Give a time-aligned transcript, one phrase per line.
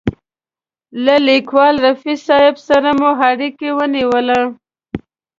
[1.05, 4.41] له لیکوال رفیع صاحب سره مو اړیکه ونیوله.